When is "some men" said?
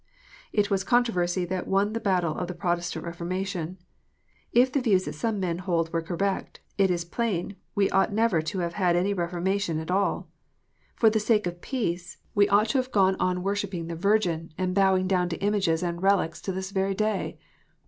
5.13-5.59